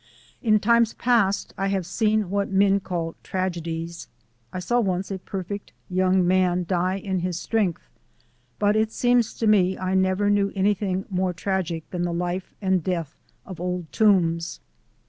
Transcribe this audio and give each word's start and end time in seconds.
In 0.41 0.59
times 0.59 0.95
past 0.95 1.53
I 1.59 1.67
have 1.67 1.85
seen 1.85 2.31
what 2.31 2.49
men 2.49 2.79
call 2.79 3.13
tragedies 3.21 4.07
I 4.51 4.57
saw 4.57 4.79
once 4.79 5.11
a 5.11 5.19
perfect 5.19 5.73
young 5.91 6.27
man 6.27 6.65
die 6.67 6.95
in 6.95 7.19
his 7.19 7.39
strength 7.39 7.83
but 8.57 8.75
it 8.75 8.91
seems 8.91 9.35
to 9.35 9.45
me 9.45 9.77
I 9.77 9.93
never 9.93 10.31
knew 10.31 10.51
anything 10.55 11.05
more 11.11 11.33
tragic 11.33 11.87
than 11.91 12.01
the 12.01 12.13
life 12.13 12.51
and 12.63 12.83
death 12.83 13.15
of 13.45 13.61
Old 13.61 13.91
Toombs. 13.91 14.59